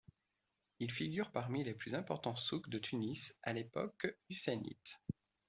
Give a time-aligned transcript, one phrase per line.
[0.79, 4.99] Il figure parmi les plus importants souks de Tunis à l’époque husseinite.